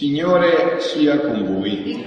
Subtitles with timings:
[0.00, 2.06] Signore sia con voi.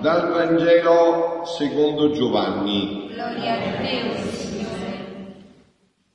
[0.00, 3.10] Dal Vangelo secondo Giovanni.
[3.12, 5.34] Gloria a te, Signore.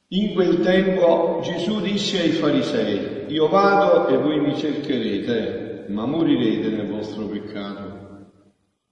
[0.08, 6.70] In quel tempo Gesù disse ai farisei, io vado e voi mi cercherete, ma morirete
[6.70, 8.32] nel vostro peccato.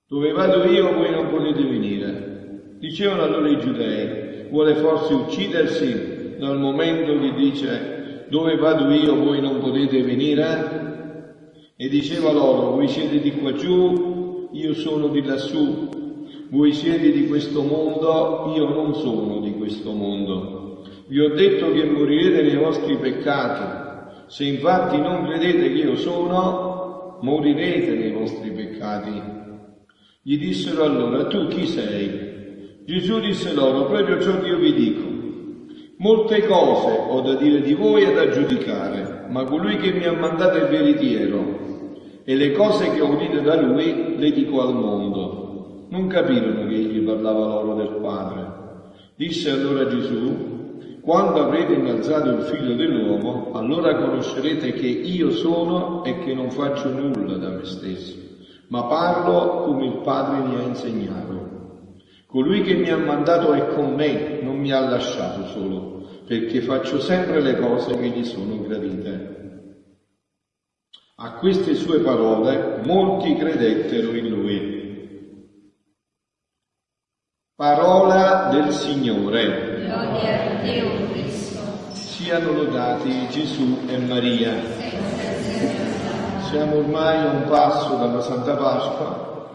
[0.07, 2.75] Dove vado io voi non potete venire.
[2.77, 9.41] Dicevano allora i giudei, vuole forse uccidersi dal momento che dice, dove vado io voi
[9.41, 10.93] non potete venire?
[11.77, 15.89] E diceva loro, voi siete di qua giù, io sono di lassù,
[16.49, 20.85] voi siete di questo mondo, io non sono di questo mondo.
[21.07, 24.23] Vi ho detto che morirete nei vostri peccati.
[24.27, 29.21] Se infatti non credete che io sono, morirete nei vostri peccati.
[30.21, 32.83] Gli dissero allora, tu chi sei?
[32.85, 35.13] Gesù disse loro, proprio ciò che io vi dico.
[35.97, 40.13] Molte cose ho da dire di voi e da giudicare, ma colui che mi ha
[40.13, 41.65] mandato è veritiero
[42.27, 45.85] e le cose che ho udite da lui le dico al mondo.
[45.89, 48.53] Non capirono che egli parlava loro del Padre.
[49.15, 50.53] Disse allora Gesù,
[51.01, 56.89] quando avrete innalzato il figlio dell'uomo, allora conoscerete che io sono e che non faccio
[56.89, 58.17] nulla da me stesso,
[58.69, 61.33] ma parlo come il Padre mi ha insegnato.
[62.25, 66.99] Colui che mi ha mandato è con me, non mi ha lasciato solo, perché faccio
[66.99, 69.44] sempre le cose che gli sono gradite.
[71.17, 75.47] A queste sue parole molti credettero in lui.
[77.55, 79.85] Parola del Signore.
[79.85, 81.59] Gloria a te, o Cristo.
[81.93, 84.55] Siano lodati Gesù e Maria.
[86.49, 89.49] Siamo ormai a un passo dalla Santa Pasqua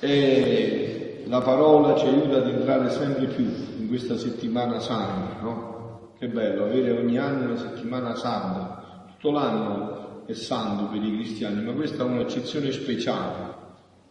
[0.00, 3.46] e la parola ci aiuta ad entrare sempre più
[3.78, 6.12] in questa settimana santa, no?
[6.18, 9.06] Che bello avere ogni anno una settimana santa.
[9.06, 13.56] Tutto l'anno è santo per i cristiani, ma questa è un'eccezione speciale.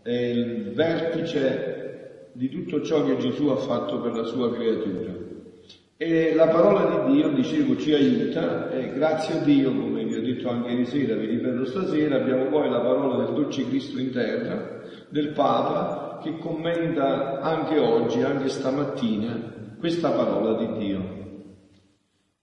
[0.02, 5.14] È il vertice di tutto ciò che Gesù ha fatto per la sua creatura.
[5.96, 10.22] E la parola di Dio, dicevo, ci aiuta e grazie a Dio, come vi ho
[10.22, 14.10] detto anche ieri sera, vi ripeto stasera, abbiamo poi la parola del dolce Cristo in
[14.10, 21.16] terra, del Papa, che commenta anche oggi, anche stamattina, questa parola di Dio.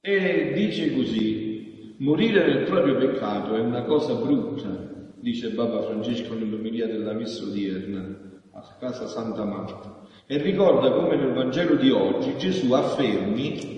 [0.00, 1.53] E dice così,
[1.98, 8.32] morire nel proprio peccato è una cosa brutta, dice Papa Francesco nell'omelia della messa odierna
[8.52, 13.72] a casa Santa Marta e ricorda come nel Vangelo di oggi Gesù affermi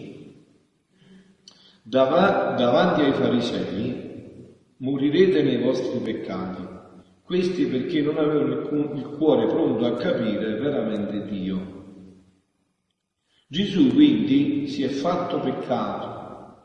[1.83, 4.05] dav- davanti ai farisei
[4.79, 6.75] morirete nei vostri peccati
[7.23, 11.75] questi perché non avevano il cu- il cuore pronto a capire veramente Dio
[13.49, 16.16] Gesù quindi si è fatto peccato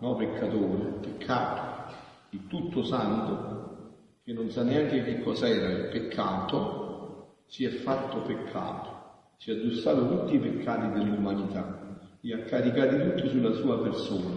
[0.01, 1.93] no peccatore peccato
[2.29, 8.99] il tutto santo che non sa neanche che cos'era il peccato si è fatto peccato
[9.41, 14.35] si è addossato tutti i peccati dell'umanità, li ha caricati tutti sulla sua persona.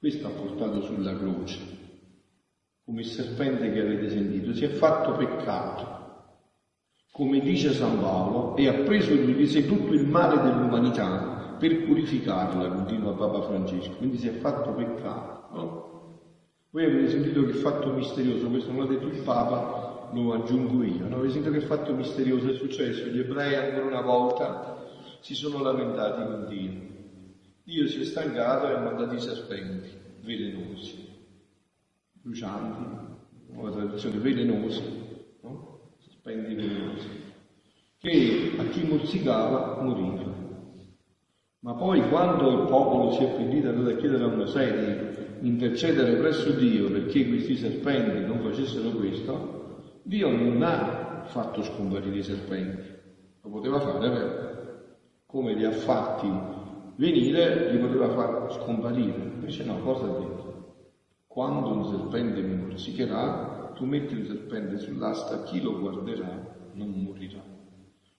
[0.00, 1.60] Questo ha portato sulla croce,
[2.84, 6.34] come il serpente che avete sentito, si è fatto peccato,
[7.12, 12.68] come dice San Paolo, e ha preso di sé tutto il male dell'umanità per purificarla,
[12.68, 15.48] continua Papa Francesco, quindi si è fatto peccato.
[15.52, 15.84] No?
[16.70, 21.08] Voi avete sentito che fatto misterioso, questo non l'ha detto il Papa, lo aggiungo io.
[21.08, 21.16] No?
[21.16, 23.06] Avete sentito che fatto misterioso è successo?
[23.06, 24.84] Gli ebrei ancora una volta
[25.20, 26.94] si sono lamentati con Dio.
[27.64, 29.88] Dio si è stancato e ha mandato i serpenti
[30.26, 31.08] velenosi,
[32.12, 33.14] brucianti,
[33.48, 34.82] nuova traduzione, velenosi,
[35.42, 35.94] no?
[35.98, 37.08] serpenti velenosi,
[37.98, 40.25] che a chi mozzicava moriva.
[41.66, 46.52] Ma poi quando il popolo si è pentito a chiedere a Mosè di intercedere presso
[46.52, 52.86] Dio perché questi serpenti non facessero questo, Dio non ha fatto scomparire i serpenti,
[53.42, 54.54] lo poteva fare, vero?
[55.26, 56.30] Come li ha fatti
[56.98, 59.32] venire, li poteva far scomparire.
[59.34, 60.74] Invece no, cosa ha detto?
[61.26, 67.42] Quando un serpente mi morsicherà, tu metti il serpente sull'asta, chi lo guarderà non morirà.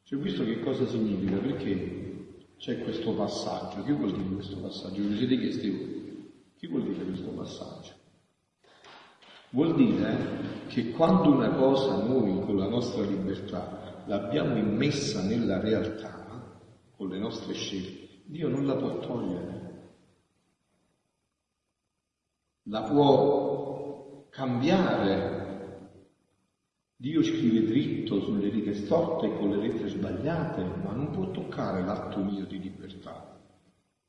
[0.04, 1.38] Cioè questo che cosa significa?
[1.38, 2.17] Perché
[2.58, 3.84] c'è questo passaggio.
[3.84, 5.02] Che vuol dire questo passaggio?
[5.02, 6.32] Vi siete chiesti voi?
[6.58, 7.94] Che vuol dire questo passaggio?
[9.52, 16.60] Vuol dire che quando una cosa noi con la nostra libertà l'abbiamo immessa nella realtà,
[16.96, 19.56] con le nostre scelte, Dio non la può togliere.
[22.64, 25.37] La può cambiare.
[27.00, 31.86] Dio scrive dritto sulle righe storte e con le lettere sbagliate, ma non può toccare
[31.86, 33.40] l'atto mio di libertà.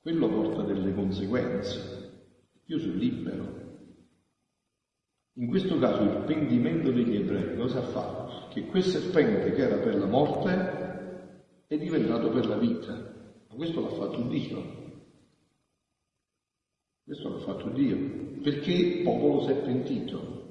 [0.00, 2.22] Quello porta delle conseguenze.
[2.64, 3.66] Io sono libero,
[5.34, 8.48] In questo caso il pentimento degli ebrei cosa fatto?
[8.48, 12.94] Che quel serpente che era per la morte è diventato per la vita.
[13.48, 14.62] Ma questo l'ha fatto Dio.
[17.04, 17.96] Questo l'ha fatto Dio.
[18.42, 20.46] Perché il popolo si è pentito.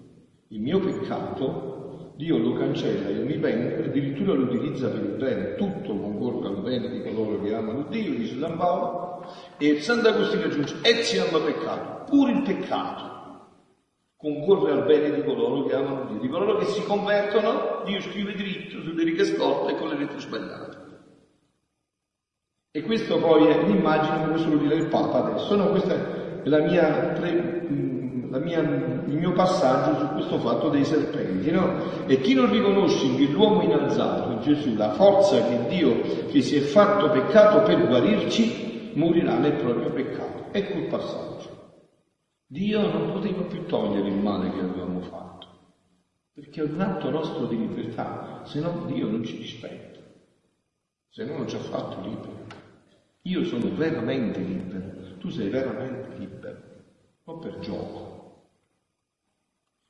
[0.49, 1.77] Il mio peccato
[2.17, 5.55] Dio lo cancella e mi pente, addirittura lo utilizza per il bene.
[5.55, 9.23] Tutto concorre al bene di coloro che amano Dio, dice San Paolo.
[9.57, 12.05] E Sant'Agostino aggiunge, e si peccato.
[12.09, 13.15] Pure il peccato
[14.17, 18.33] concorre al bene di coloro che amano Dio, di coloro che si convertono, Dio scrive
[18.33, 20.77] dritto sulle righe storte e con le lettere sbagliate.
[22.71, 26.61] E questo poi è l'immagine, come suolo dire il Papa adesso, no, questa è la
[26.61, 27.29] mia, la
[28.31, 32.05] mia, il mio passaggio su questo fatto dei serpenti, no?
[32.05, 36.55] E chi non riconosce in l'uomo innalzato, in Gesù, la forza che Dio, che si
[36.57, 40.45] è fatto peccato per guarirci, morirà nel proprio peccato.
[40.51, 41.27] Ecco il passaggio.
[42.49, 45.47] Dio non poteva più togliere il male che avevamo fatto,
[46.33, 49.99] perché è un atto nostro di libertà, se no Dio non ci rispetta,
[51.09, 52.45] se no non ci ha fatto liberi.
[53.23, 56.57] Io sono veramente libero, tu sei veramente libero,
[57.25, 58.16] non per gioco.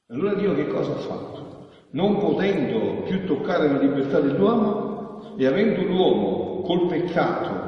[0.10, 1.68] Allora Dio che cosa ha fatto?
[1.92, 7.68] Non potendo più toccare la libertà dell'uomo e avendo l'uomo col peccato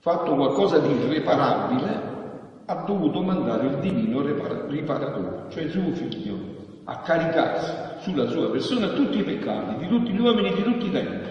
[0.00, 2.08] fatto qualcosa di irreparabile,
[2.64, 6.38] ha dovuto mandare il divino riparatore, cioè suo figlio,
[6.84, 10.90] a caricarsi sulla sua persona tutti i peccati di tutti gli uomini di tutti i
[10.90, 11.28] tempi.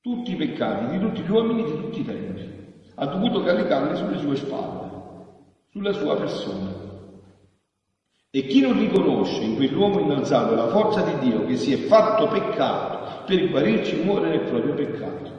[0.00, 2.50] Tutti i peccati di tutti gli uomini di tutti i tempi.
[2.96, 4.90] Ha dovuto caricarli sulle sue spalle,
[5.70, 6.81] sulla sua persona.
[8.34, 12.28] E chi non riconosce in quell'uomo innalzato la forza di Dio che si è fatto
[12.28, 15.30] peccato per guarirci muore nel proprio peccato.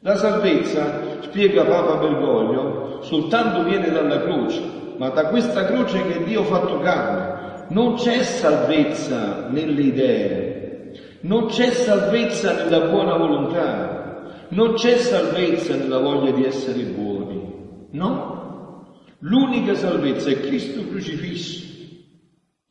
[0.00, 4.60] La salvezza, spiega Papa Bergoglio, soltanto viene dalla croce,
[4.96, 7.66] ma da questa croce che Dio ha fatto carne.
[7.68, 15.98] Non c'è salvezza nelle idee, non c'è salvezza nella buona volontà, non c'è salvezza nella
[15.98, 17.86] voglia di essere buoni.
[17.92, 18.88] No,
[19.20, 21.70] l'unica salvezza è Cristo crocifisso.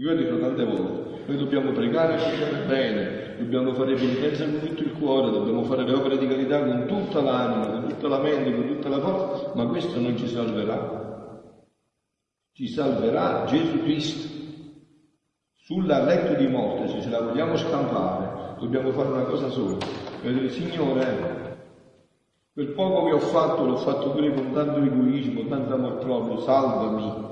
[0.01, 4.93] Io dico tante volte, noi dobbiamo pregare e bene, dobbiamo fare penitenza con tutto il
[4.93, 8.67] cuore, dobbiamo fare le opere di carità con tutta l'anima, con tutta la mente, con
[8.67, 11.43] tutta la forza, ma questo non ci salverà.
[12.51, 14.39] Ci salverà Gesù Cristo.
[15.53, 19.77] Sulla letto di morte, se ce la vogliamo scampare, dobbiamo fare una cosa sola.
[20.23, 21.67] Dire, Signore,
[22.53, 27.30] quel poco che ho fatto l'ho fatto pure con tanto egoismo, tanto amor proprio, salvami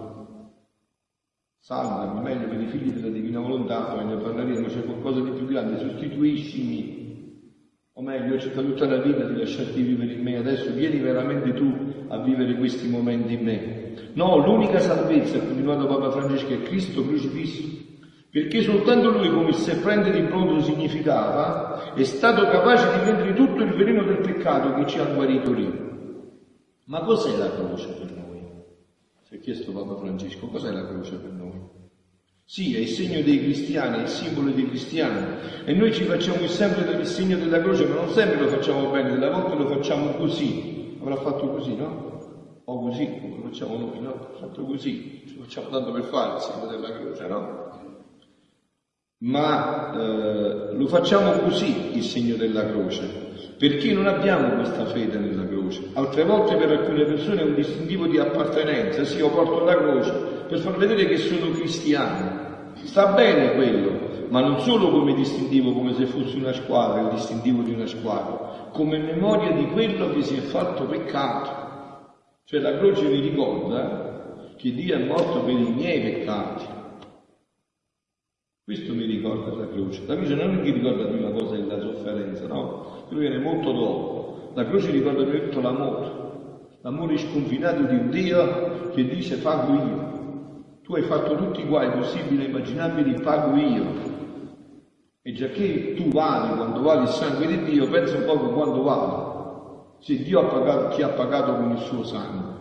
[1.69, 5.45] salvami, meglio per i figli della divina volontà, poi ne parleremo, c'è qualcosa di più
[5.45, 7.51] grande, sostituiscimi,
[7.93, 11.53] o meglio, ho cercato tutta la vita di lasciarti vivere in me, adesso vieni veramente
[11.53, 11.71] tu
[12.07, 13.93] a vivere questi momenti in me.
[14.13, 17.67] No, l'unica salvezza, ha continuato Papa Francesco, è Cristo crocifisso,
[18.31, 23.61] perché soltanto lui, come il serpente di bronzo significava, è stato capace di prendere tutto
[23.61, 25.71] il veleno del peccato che ci ha guarito lì.
[26.85, 28.28] Ma cos'è la croce per noi?
[29.29, 31.61] Si è chiesto Papa Francesco, cos'è la croce per noi?
[32.45, 35.67] Sì, è il segno dei cristiani, è il simbolo dei cristiani.
[35.67, 39.11] E noi ci facciamo sempre del segno della croce, ma non sempre lo facciamo bene,
[39.11, 40.95] delle volte lo facciamo così.
[40.97, 42.17] Avrà fatto così, no?
[42.63, 44.29] O così, come facciamo noi, no?
[44.31, 47.67] Fatto così, ci facciamo tanto per fare il segno della croce, no?
[49.17, 53.28] Ma eh, lo facciamo così il segno della croce,
[53.59, 55.89] perché non abbiamo questa fede nella croce.
[55.91, 60.11] Altre volte per alcune persone è un distintivo di appartenenza, sì, io porto la croce
[60.47, 62.71] per far vedere che sono cristiano.
[62.83, 67.61] Sta bene quello, ma non solo come distintivo, come se fosse una squadra, il distintivo
[67.61, 71.67] di una squadra, come memoria di quello che si è fatto peccato.
[72.45, 76.77] Cioè la croce mi ricorda che Dio è morto per i miei peccati
[78.69, 80.03] questo mi ricorda la croce.
[80.05, 82.98] La croce non mi ricorda prima cosa della sofferenza, no?
[83.09, 84.51] Quello viene molto dopo.
[84.53, 86.11] La croce ricorda tutto l'amore,
[86.81, 90.81] l'amore sconfinato di un Dio che dice pago io.
[90.83, 93.83] Tu hai fatto tutti i guai possibili e immaginabili, pago io.
[95.23, 98.83] E già che tu vali quando vali il sangue di Dio, pensa un po' quando
[98.83, 99.97] vale.
[100.01, 102.57] Se Dio ha pagato chi ha pagato con il suo sangue.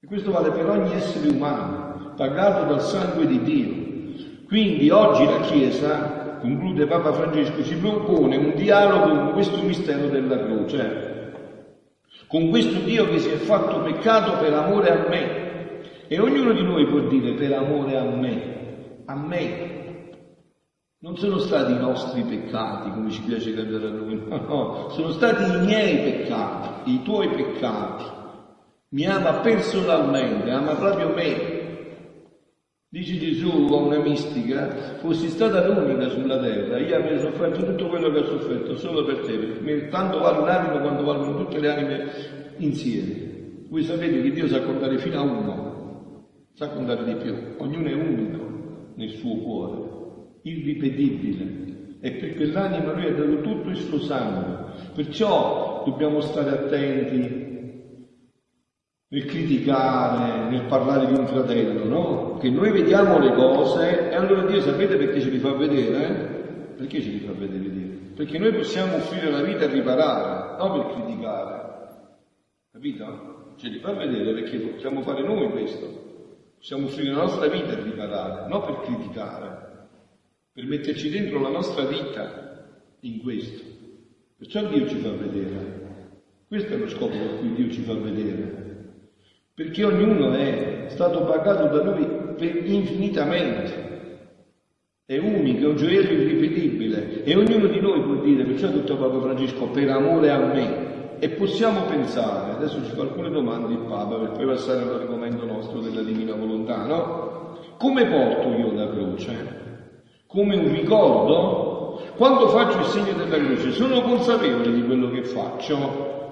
[0.00, 4.46] E questo vale per ogni essere umano, pagato dal sangue di Dio.
[4.46, 6.13] Quindi oggi la Chiesa,
[6.44, 11.32] conclude Papa Francesco, si propone un dialogo con questo mistero della croce,
[12.26, 15.42] con questo Dio che si è fatto peccato per amore a me.
[16.06, 19.72] E ognuno di noi può dire per amore a me, a me.
[20.98, 25.12] Non sono stati i nostri peccati, come ci piace credere a noi, no, no, sono
[25.12, 28.04] stati i miei peccati, i tuoi peccati.
[28.90, 31.53] Mi ama personalmente, ama proprio me,
[32.94, 38.08] Dice Gesù a una mistica, fossi stata l'unica sulla terra, io avrei sofferto tutto quello
[38.12, 42.04] che ho sofferto solo per te, tanto vale un'anima quanto valgono tutte le anime
[42.58, 43.64] insieme.
[43.68, 47.94] Voi sapete che Dio sa contare fino a uno, sa contare di più, ognuno è
[47.94, 49.78] unico nel suo cuore,
[50.42, 51.98] irripetibile.
[51.98, 54.70] E per quell'anima lui ha dato tutto il suo sangue.
[54.94, 57.43] Perciò dobbiamo stare attenti
[59.14, 62.36] nel criticare, nel parlare di un fratello, no?
[62.38, 66.04] Che noi vediamo le cose e allora Dio sapete perché ce li fa vedere?
[66.04, 66.74] Eh?
[66.74, 67.88] Perché ce li fa vedere Dio?
[68.16, 71.62] Perché noi possiamo offrire la vita e riparare, non per criticare.
[72.72, 73.54] Capito?
[73.56, 76.02] Ce li fa vedere perché possiamo fare noi questo.
[76.56, 79.88] Possiamo offrire la nostra vita e riparare, non per criticare,
[80.52, 83.62] per metterci dentro la nostra vita in questo.
[84.38, 85.82] Perciò Dio ci fa vedere.
[86.48, 88.53] Questo è lo scopo per cui Dio ci fa vedere
[89.54, 92.06] perché ognuno è stato pagato da lui
[92.64, 93.92] infinitamente.
[95.06, 99.20] È unico, è un gioiello irripetibile e ognuno di noi può dire, perciò detto Papa
[99.20, 100.92] Francesco, per amore a me.
[101.20, 105.80] E possiamo pensare, adesso ci fa alcune domande il Papa per poi passare all'argomento nostro
[105.80, 107.58] della divina volontà, no?
[107.78, 109.82] Come porto io la croce?
[110.26, 112.00] Come un ricordo?
[112.16, 116.23] Quando faccio il segno della croce sono consapevole di quello che faccio?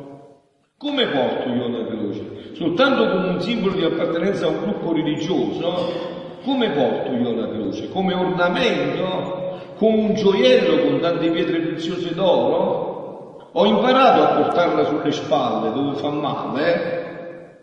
[0.83, 2.55] Come porto io la croce?
[2.55, 6.41] Soltanto come un simbolo di appartenenza a un gruppo religioso?
[6.43, 7.89] Come porto io la croce?
[7.89, 9.61] Come ornamento?
[9.77, 13.37] Come un gioiello con tante pietre preziose d'oro?
[13.53, 17.55] Ho imparato a portarla sulle spalle dove fa male.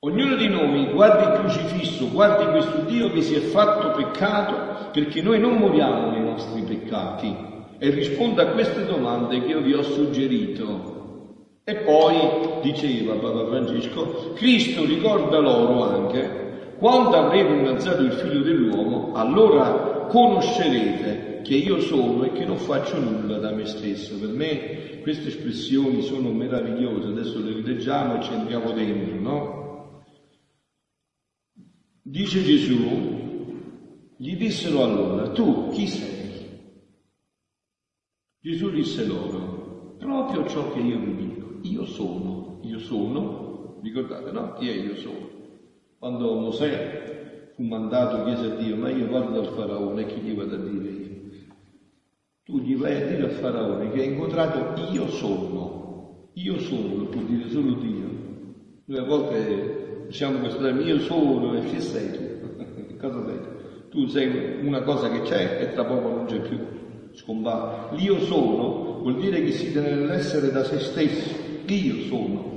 [0.00, 5.22] Ognuno di noi guardi il crocifisso, guardi questo Dio che si è fatto peccato perché
[5.22, 7.34] noi non moriamo nei nostri peccati
[7.78, 10.97] e risponda a queste domande che io vi ho suggerito.
[11.68, 19.12] E poi diceva Papa Francesco, Cristo ricorda loro anche, quando avrete innalzato il figlio dell'uomo,
[19.12, 24.18] allora conoscerete che io sono e che non faccio nulla da me stesso.
[24.18, 30.00] Per me queste espressioni sono meravigliose, adesso le rileggiamo e ci entriamo dentro, no?
[32.00, 32.78] Dice Gesù,
[34.16, 36.46] gli dissero allora, tu chi sei?
[38.40, 44.54] Gesù disse loro, proprio ciò che io vi dico io sono, io sono, ricordate no?
[44.54, 45.28] Chi è io sono?
[45.98, 50.54] Quando Mosè fu mandato chiese a Dio, ma io vado dal faraone, chi gli vado
[50.54, 51.08] a dire io?
[52.44, 57.20] Tu gli vai a dire al faraone che hai incontrato io sono, io sono, può
[57.22, 58.06] dire solo Dio.
[58.84, 62.96] Noi a volte diciamo questo termine, io sono, e chi sei tu?
[62.96, 63.40] Cosa sei?
[63.90, 66.58] Tu sei una cosa che c'è e tra poco non c'è più,
[67.12, 67.96] scompare.
[67.96, 71.34] L'io sono vuol dire che si deve essere da se stesso,
[71.74, 72.48] io sono.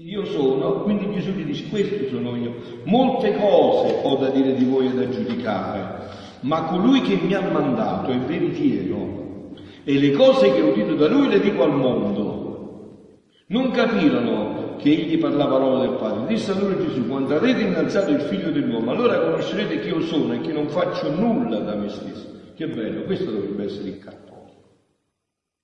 [0.00, 2.54] Io sono, quindi Gesù gli dice questo sono io.
[2.84, 6.08] Molte cose ho da dire di voi e da giudicare,
[6.40, 9.54] ma colui che mi ha mandato è veritiero
[9.84, 13.22] e le cose che ho udito da lui le dico al mondo.
[13.46, 16.26] Non capirono che egli parlava loro del Padre.
[16.26, 20.34] Disse a loro Gesù, quando avrete innalzato il figlio dell'uomo, allora conoscerete che io sono
[20.34, 22.34] e che non faccio nulla da me stesso.
[22.54, 24.24] Che bello, questo dovrebbe essere il cattolico.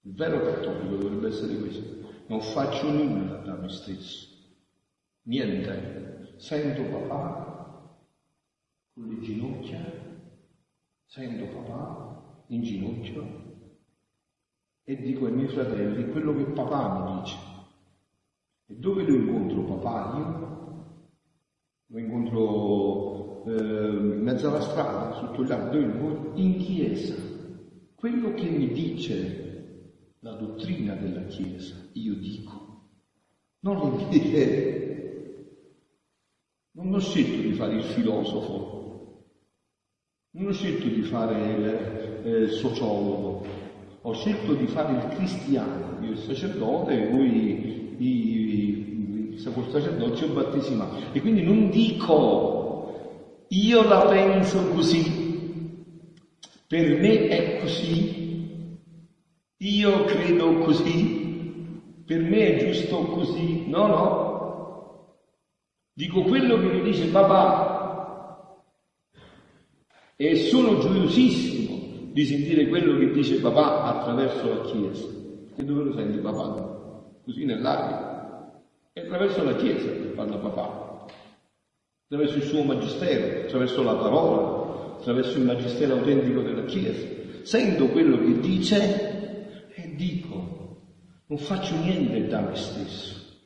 [0.04, 2.01] Il vero cattolico dovrebbe essere questo
[2.32, 4.26] non faccio nulla da me stesso,
[5.24, 6.34] niente.
[6.38, 8.00] Sento papà
[8.94, 9.84] con le ginocchia,
[11.04, 13.50] sento papà in ginocchio
[14.82, 17.36] e dico ai miei fratelli quello che papà mi dice.
[18.66, 20.50] E dove lo incontro papà io?
[21.88, 27.14] Lo incontro eh, in mezzo alla strada, sotto gli alberi, in chiesa.
[27.94, 29.42] Quello che mi dice
[30.20, 32.88] la dottrina della Chiesa, io dico,
[33.60, 34.80] non le idee.
[36.74, 39.26] Non ho scelto di fare il filosofo,
[40.30, 43.44] non ho scelto di fare il, il sociologo,
[44.00, 50.28] ho scelto di fare il cristiano, io il sacerdote e voi i, i, col sacerdozio
[50.28, 51.12] battesimato.
[51.12, 55.84] E quindi non dico io la penso così,
[56.66, 58.78] per me è così,
[59.58, 61.21] io credo così,
[62.12, 63.68] per me è giusto così.
[63.68, 65.16] No, no.
[65.94, 68.60] Dico quello che mi dice papà.
[70.16, 75.08] E sono gioiosissimo di sentire quello che dice papà attraverso la Chiesa.
[75.56, 77.14] E dove lo senti papà?
[77.24, 78.60] Così nell'aria.
[78.92, 81.06] E attraverso la Chiesa che parla papà.
[82.04, 87.06] Attraverso il suo magistero, attraverso la parola, attraverso il magistero autentico della Chiesa.
[87.42, 90.61] Sento quello che dice e dico,
[91.32, 93.38] non faccio niente da me stesso,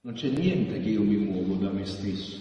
[0.00, 2.40] non c'è niente che io mi muovo da me stesso,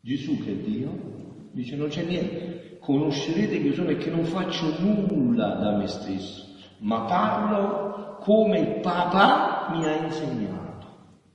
[0.00, 4.80] Gesù che è Dio dice non c'è niente, conoscerete che sono e che non faccio
[4.80, 6.46] nulla da me stesso,
[6.78, 10.86] ma parlo come il Papa mi ha insegnato.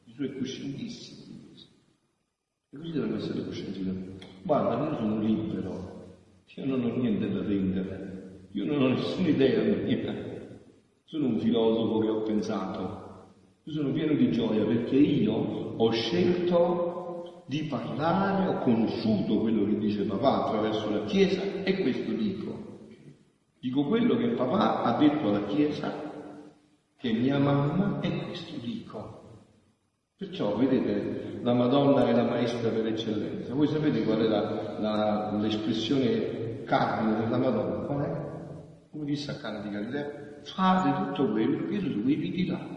[0.06, 1.74] Gesù è coscientissimo di questo.
[2.72, 6.16] E così dovrebbe essere coscienti di Guarda, io sono libero,
[6.48, 10.37] io non ho niente da vendere, io non ho nessuna idea mia.
[11.10, 13.30] Sono un filosofo che ho pensato,
[13.64, 15.34] io sono pieno di gioia perché io
[15.78, 22.12] ho scelto di parlare, ho conosciuto quello che dice papà attraverso la Chiesa e questo
[22.12, 22.80] dico.
[23.58, 25.94] Dico quello che papà ha detto alla Chiesa,
[26.98, 29.46] che mia mamma, e questo dico.
[30.18, 33.54] Perciò, vedete, la Madonna è la maestra per eccellenza.
[33.54, 37.86] Voi sapete qual è la, la, l'espressione cardine della Madonna?
[37.86, 38.90] Qual è?
[38.92, 40.26] Come disse a Cana di Galilea?
[40.54, 42.75] Fate tutto quello che lui vi dirà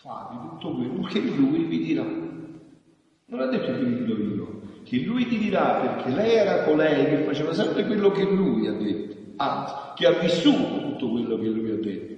[0.00, 2.04] fate tutto quello che lui vi dirà.
[2.04, 7.04] Non ha detto che vi dirò io, che lui ti dirà perché lei era colei
[7.04, 11.48] che faceva sempre quello che lui ha detto, anzi, che ha vissuto tutto quello che
[11.48, 12.16] lui ha detto.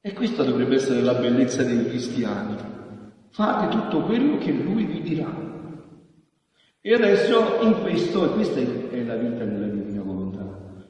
[0.00, 2.56] E questa dovrebbe essere la bellezza dei cristiani.
[3.30, 5.42] Fate tutto quello che lui vi dirà.
[6.80, 9.93] E adesso in questo, e questa è la vita divina volontà,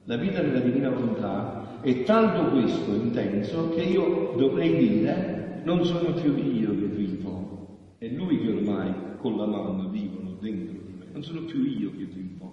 [0.04, 6.12] la vita nella divina volontà è tanto questo intenso che io dovrei dire non sono
[6.12, 11.06] più io che vivo, è lui che ormai con la mano vivono dentro di me,
[11.10, 12.52] non sono più io che vivo,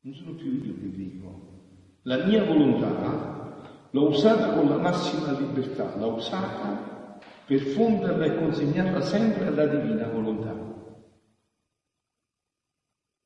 [0.00, 1.52] non sono più io che vivo.
[2.02, 3.60] La mia volontà
[3.90, 10.08] l'ho usata con la massima libertà, l'ho usata per fonderla e consegnarla sempre alla divina
[10.08, 10.63] volontà.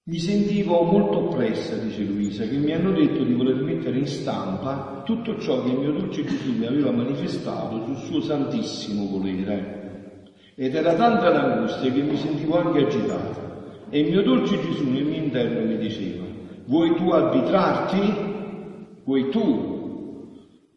[0.08, 5.02] Mi sentivo molto oppressa, dice Luisa, che mi hanno detto di voler mettere in stampa
[5.04, 10.14] tutto ciò che il mio dolce Gesù mi aveva manifestato sul suo santissimo volere.
[10.54, 13.90] Ed era tanta l'angustia che mi sentivo anche agitata.
[13.90, 16.24] E il mio dolce Gesù nel mio interno mi diceva,
[16.64, 19.04] vuoi tu arbitrarti?
[19.04, 20.24] Vuoi tu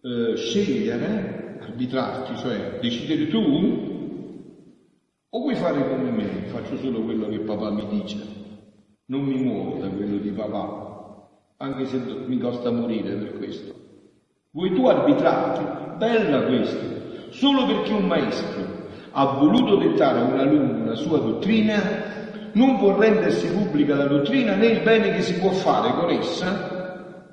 [0.02, 3.40] eh, scegliere, arbitrarti, cioè decidere tu?
[5.30, 6.26] O vuoi fare come me?
[6.48, 8.41] Faccio solo quello che papà mi dice
[9.12, 13.74] non mi muovo da quello di papà, anche se mi costa morire per questo.
[14.52, 15.98] Vuoi tu arbitrarti?
[15.98, 18.64] Bella questa, solo perché un maestro
[19.12, 21.82] ha voluto dettare a un alunno una sua dottrina,
[22.54, 27.26] non può rendersi pubblica la dottrina né il bene che si può fare con essa.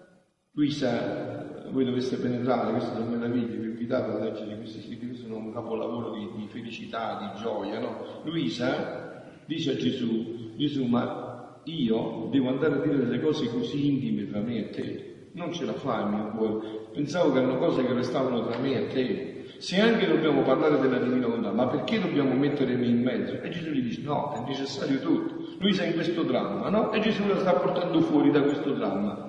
[0.54, 5.52] Luisa, voi doveste penetrare, queste sono meraviglie, vi invitate a leggere questi scritti, sono un
[5.52, 8.22] capolavoro di, di felicità, di gioia, no?
[8.24, 11.27] Luisa dice a Gesù, Gesù, ma
[11.68, 15.14] io devo andare a dire delle cose così intime tra me e te.
[15.32, 16.88] Non ce la fa il mio cuore.
[16.92, 19.44] Pensavo che erano cose che restavano tra me e te.
[19.58, 23.40] Se anche dobbiamo parlare della divina volontà, ma perché dobbiamo mettermi in mezzo?
[23.42, 25.34] E Gesù gli dice: No, è necessario tutto.
[25.58, 26.92] Lui sta in questo dramma, no?
[26.92, 29.26] E Gesù la sta portando fuori da questo dramma.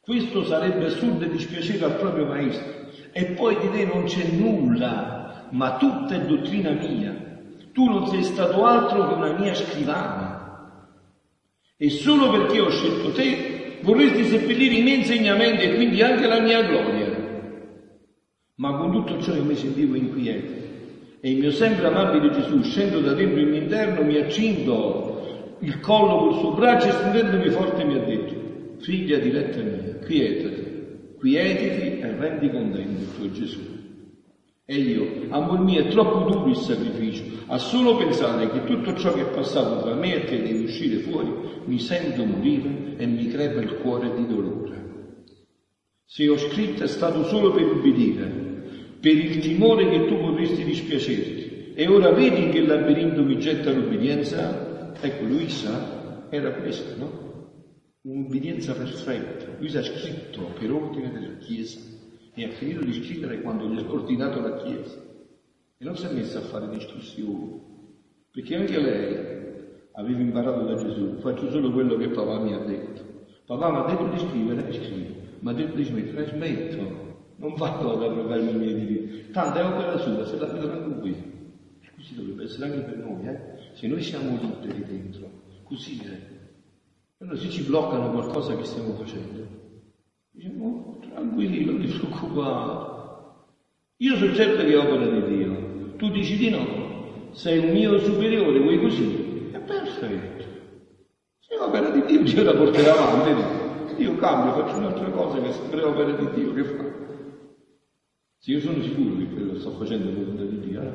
[0.00, 2.86] Questo sarebbe assurdo e dispiacere al proprio maestro.
[3.12, 7.14] E poi di te non c'è nulla, ma tutta è dottrina mia.
[7.72, 10.27] Tu non sei stato altro che una mia scrivana.
[11.80, 16.40] E solo perché ho scelto te vorresti seppellire i miei insegnamenti e quindi anche la
[16.40, 17.26] mia gloria.
[18.56, 20.52] Ma con tutto ciò io mi sentivo inquieto
[21.20, 25.78] e il mio sempre amabile Gesù, scendo da dentro il mio interno, mi accinto il
[25.78, 28.34] collo col suo braccio e stendendomi forte mi ha detto,
[28.78, 30.64] figlia diletta mia, quietati,
[31.16, 33.77] quietiti e rendi contento il tuo Gesù.
[34.70, 39.14] E io, amor mio, è troppo duro il sacrificio, a solo pensare che tutto ciò
[39.14, 41.32] che è passato tra me e te deve uscire fuori,
[41.64, 45.22] mi sento morire e mi crepa il cuore di dolore.
[46.04, 51.72] Se ho scritto è stato solo per ubbidire, per il timore che tu vorresti dispiacerti.
[51.74, 54.92] E ora vedi che il labirinto mi getta l'obbedienza?
[55.00, 57.46] Ecco, Luisa era questa, no?
[58.02, 59.46] Un'obbedienza perfetta.
[59.58, 61.96] Luisa ha scritto per ordine della Chiesa
[62.38, 64.96] e ha finito di scrivere quando gli ha ordinato la Chiesa
[65.76, 67.60] e non si è messa a fare discussioni,
[68.30, 69.16] perché anche lei
[69.92, 73.02] aveva imparato da Gesù, faccio solo quello che papà mi ha detto.
[73.44, 77.16] Papà mi ha detto di scrivere e scrivo, mi ha detto di smettere e smetto,
[77.36, 81.00] non vado ad approvare i miei diritti, tanto è opera sua, se la vedo anche
[81.00, 81.10] qui.
[81.80, 83.40] E così dovrebbe essere anche per noi, eh?
[83.72, 85.28] se noi siamo liberi dentro,
[85.64, 86.36] così è.
[87.18, 89.67] Allora se ci bloccano qualcosa che stiamo facendo,
[90.38, 92.86] Diciamo, tranquillo, non ti preoccupare.
[93.96, 95.96] Io sono certo che è opera di Dio.
[95.96, 99.50] Tu dici di no, sei un mio superiore, vuoi così?
[99.50, 100.44] È perfetto.
[101.40, 104.00] Se è opera di Dio, Dio la porterà avanti.
[104.00, 106.84] Io cambio, faccio un'altra cosa che è sempre opera di Dio, che fa?
[108.38, 110.92] Se io sono sicuro che quello sto facendo è volontà di Dio, eh?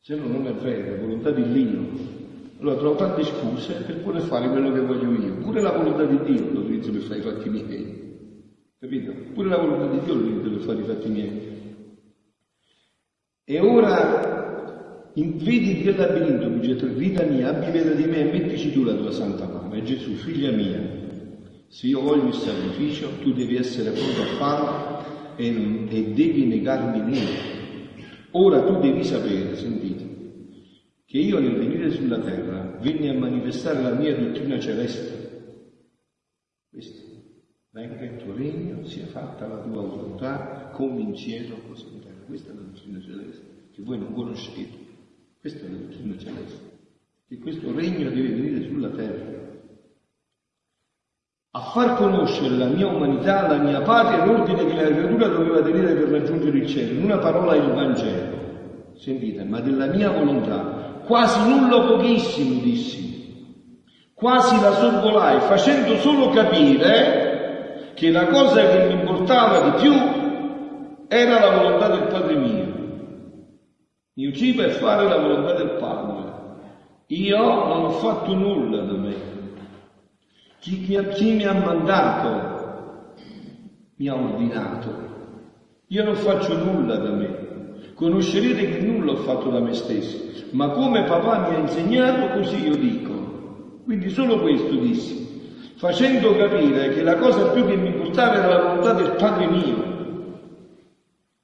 [0.00, 2.19] Se no non è vero, è volontà di Dio.
[2.60, 5.34] Allora trovo tante scuse per poter fare quello che voglio io.
[5.36, 8.08] Pure la volontà di Dio lo utilizzo per fare i fatti miei.
[8.78, 9.12] Capito?
[9.32, 11.48] Pure la volontà di Dio lo utilizzo per fare i fatti miei.
[13.44, 18.94] E ora vedi Dio labirinto, vita mia, abbi pietà di me e mettici tu la
[18.94, 19.72] tua santa mano.
[19.72, 20.80] E Gesù, figlia mia,
[21.68, 25.04] se io voglio il sacrificio, tu devi essere pronto a farlo
[25.36, 25.46] e,
[25.88, 27.58] e devi negarmi niente.
[28.32, 30.09] Ora tu devi sapere, sentite,
[31.10, 35.64] che io nel venire sulla terra venni a manifestare la mia dottrina celeste.
[36.70, 37.00] Questo,
[37.70, 42.24] venga il tuo regno, sia fatta la tua volontà, come in cielo così in terra.
[42.24, 44.78] Questa è la dottrina celeste, che voi non conoscete.
[45.40, 46.78] Questa è la dottrina celeste.
[47.26, 49.38] Che questo regno deve venire sulla terra.
[51.50, 55.92] A far conoscere la mia umanità, la mia patria, l'ordine che la creatura doveva tenere
[55.94, 57.00] per raggiungere il cielo.
[57.00, 58.92] In una parola il Vangelo.
[58.94, 60.79] Sentite, ma della mia volontà
[61.10, 68.92] quasi nulla pochissimo dissi, quasi la sorvolai, facendo solo capire che la cosa che mi
[68.92, 69.92] importava di più
[71.08, 72.68] era la volontà del Padre mio.
[74.12, 76.32] Mio cibo è fare la volontà del Padre.
[77.08, 79.14] Io non ho fatto nulla da me.
[80.60, 83.16] Chi, chi, chi mi ha mandato
[83.96, 85.08] mi ha ordinato.
[85.88, 87.49] Io non faccio nulla da me.
[88.00, 92.66] Conoscerete che nulla ho fatto da me stesso ma come papà mi ha insegnato così
[92.66, 93.82] io dico.
[93.84, 98.62] Quindi solo questo dissi, facendo capire che la cosa più che mi importava era la
[98.62, 99.88] volontà del Padre mio.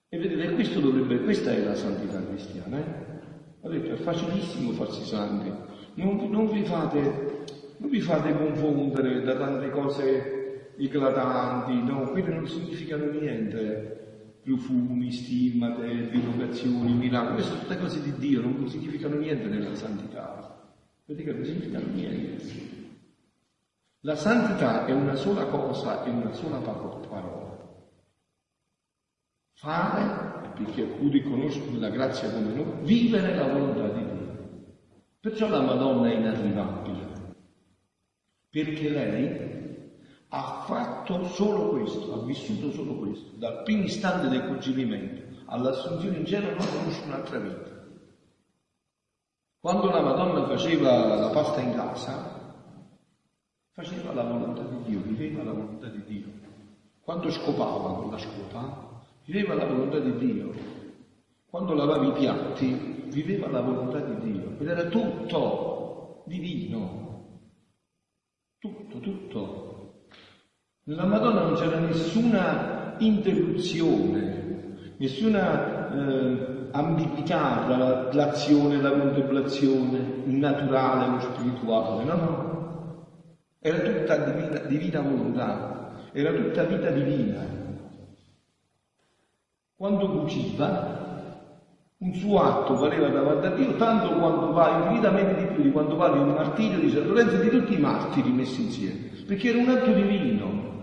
[0.09, 2.79] E vedete, questo dovrebbe, questa è la santità cristiana.
[2.79, 3.05] Eh?
[3.63, 5.53] Ho detto, è facilissimo farsi santi,
[5.95, 7.45] non, non, vi fate,
[7.79, 14.06] non vi fate confondere da tante cose eclatanti, no, quelle non significano niente
[14.47, 20.73] profumi, stimmate, bilocazioni, miracoli, queste sono tutte cose di Dio, non significano niente nella santità.
[21.05, 22.65] Vedete che non significano niente.
[24.01, 27.55] La santità è una sola cosa e una sola parola.
[29.55, 34.25] Fare, perché alcuni conoscono la grazia come noi, vivere la volontà di Dio.
[35.19, 37.35] Perciò la Madonna è inarrivabile,
[38.49, 39.76] perché lei
[40.37, 46.27] ha fatto solo questo, ha vissuto solo questo, dal primo istante del concepimento all'assunzione in
[46.27, 47.75] cielo non conosce un'altra vita.
[49.61, 52.65] Quando la Madonna faceva la pasta in casa,
[53.73, 56.27] faceva la volontà di Dio, viveva la volontà di Dio.
[57.01, 60.53] Quando scopava con la scopa, viveva la volontà di Dio.
[61.49, 64.57] Quando lavava i piatti, viveva la volontà di Dio.
[64.59, 67.05] Ed era tutto divino.
[68.59, 69.76] Tutto, tutto.
[70.89, 80.37] Nella Madonna non c'era nessuna interruzione, nessuna eh, ambiguità tra l'azione e la contemplazione, il
[80.37, 82.79] naturale e lo spirituale, no, no.
[83.59, 87.45] Era tutta divina, divina volontà, era tutta vita divina.
[89.75, 90.95] Quando cuciva,
[91.99, 95.97] un suo atto valeva davanti a Dio tanto quanto vale infinitamente di più di quanto
[95.97, 99.59] vale un martirio di San Lorenzo e di tutti i martiri messi insieme, perché era
[99.59, 100.75] un atto divino.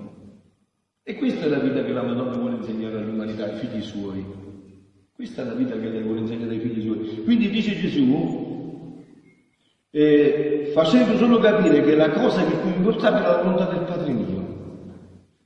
[1.05, 4.25] E questa è la vita che la Madonna vuole insegnare all'umanità, ai figli suoi.
[5.13, 7.23] Questa è la vita che lei vuole insegnare ai figli suoi.
[7.25, 9.01] Quindi dice Gesù,
[9.91, 14.13] eh, facendo solo capire che la cosa che più importava è la volontà del Padre
[14.13, 14.57] mio,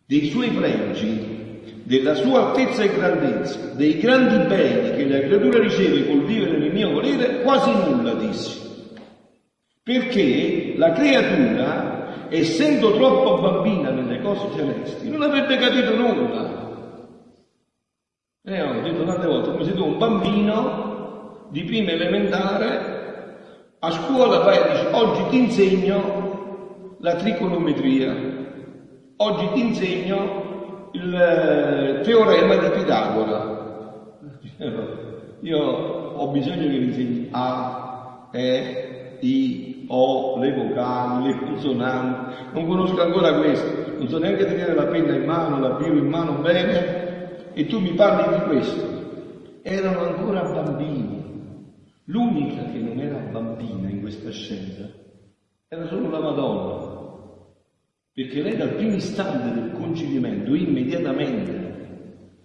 [0.06, 6.06] dei suoi pregi, della sua altezza e grandezza, dei grandi beni che la creatura riceve
[6.06, 8.60] col vivere nel mio volere, quasi nulla dissi.
[9.82, 11.97] Perché la creatura
[12.30, 16.66] essendo troppo bambina nelle cose celesti, non avrebbe capito nulla.
[18.44, 22.96] E ho detto tante volte, come se tu un bambino di prima elementare
[23.80, 28.16] a scuola vai e dici oggi ti insegno la trigonometria,
[29.18, 33.56] oggi ti insegno il eh, teorema di Pitagora.
[35.42, 42.68] Io ho bisogno che mi insegni A, E, I, o, le vocali, le consonanti, non
[42.68, 46.42] conosco ancora questo, non so neanche tenere la penna in mano, la biro in mano
[46.42, 48.96] bene, e tu mi parli di questo.
[49.62, 51.16] Erano ancora bambini.
[52.06, 54.88] L'unica che non era bambina in questa scena
[55.68, 56.96] era solo la Madonna,
[58.14, 61.68] perché lei dal primo istante del concepimento, immediatamente,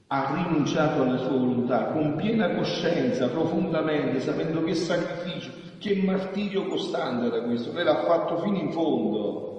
[0.09, 5.52] ha rinunciato alla sua volontà con piena coscienza, profondamente, sapendo che sacrificio,
[5.83, 9.51] che martirio costante era questo, lei l'ha fatto fino in fondo,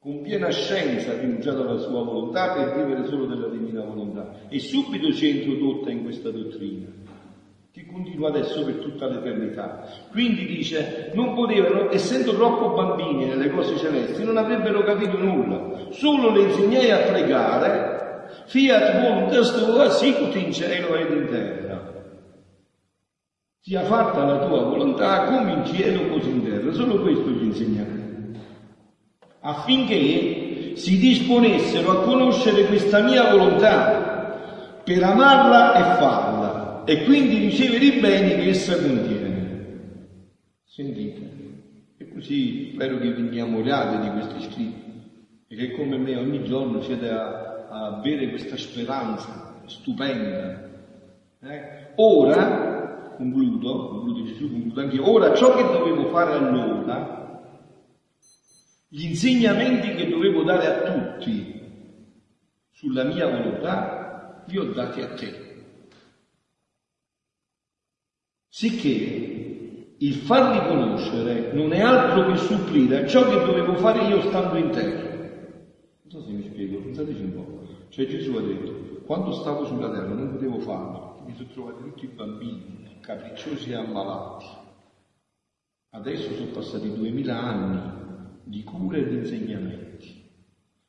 [0.00, 4.46] con piena scienza ha rinunciato alla sua volontà per vivere solo della divina volontà.
[4.48, 6.86] E subito si è introdotta in questa dottrina,
[7.70, 9.86] che continua adesso per tutta l'eternità.
[10.10, 15.88] Quindi dice, non potevano, essendo troppo bambini nelle cose celesti, non avrebbero capito nulla.
[15.90, 21.65] Solo le insegnai a pregare, fiat voluntas tua sicut in cielo ed in terra.
[23.68, 26.70] Sia fatta la tua volontà come in cielo così in terra.
[26.70, 28.38] Solo questo gli insegnai.
[29.40, 37.84] Affinché si disponessero a conoscere questa mia volontà per amarla e farla e quindi ricevere
[37.84, 40.18] i beni che essa contiene.
[40.64, 41.30] Sentite,
[41.98, 44.92] e così spero che vi innamoriate di questi scritti
[45.48, 50.70] e che come me ogni giorno siete a, a avere questa speranza stupenda.
[51.42, 51.94] Eh?
[51.96, 52.76] Ora,
[53.16, 57.14] concludo, concludo Gesù, concludo anche io, ora ciò che dovevo fare allora,
[58.88, 61.60] gli insegnamenti che dovevo dare a tutti
[62.72, 65.44] sulla mia volontà, li ho dati a te.
[68.48, 74.20] Sicché il farli conoscere non è altro che supplire a ciò che dovevo fare io
[74.22, 75.14] stando in terra.
[76.02, 77.64] Non so se mi spiego, pensateci un po'.
[77.88, 82.04] Cioè Gesù ha detto, quando stavo sulla terra non potevo farlo, mi sono trovati tutti
[82.04, 84.46] i bambini, capricciosi e ammalati.
[85.90, 87.80] Adesso sono passati duemila anni
[88.42, 90.24] di cure e di insegnamenti.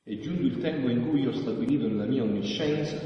[0.02, 2.98] È giunto il tempo in cui ho stabilito nella mia onniscienza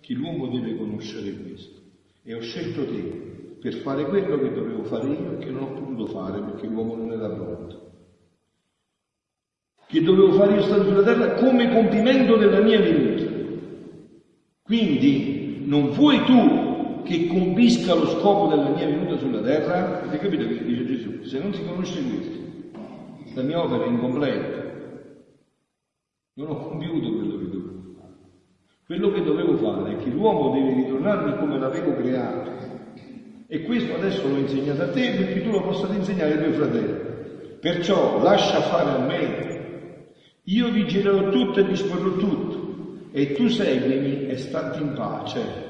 [0.00, 1.80] che l'uomo deve conoscere questo.
[2.22, 5.72] E ho scelto te per fare quello che dovevo fare io e che non ho
[5.72, 7.88] potuto fare perché l'uomo non era pronto.
[9.84, 13.24] Che dovevo fare io stando sulla terra come compimento della mia venuta.
[14.62, 16.69] Quindi non vuoi tu
[17.02, 20.02] che compisca lo scopo della mia venuta sulla terra?
[20.02, 21.22] Avete capito che dice Gesù?
[21.24, 22.38] Se non si conosce questo,
[23.34, 24.58] la mia opera è incompleta.
[26.34, 28.14] Non ho compiuto quello che dovevo fare.
[28.86, 32.50] Quello che dovevo fare è che l'uomo deve ritornarmi come l'avevo creato
[33.52, 36.98] e questo adesso l'ho insegnato a te perché tu lo possa insegnare ai tuoi fratelli.
[37.58, 40.06] Perciò lascia fare a me.
[40.44, 43.08] Io vigilerò tutto e disporrò tutto.
[43.10, 45.69] E tu seguimi e stati in pace.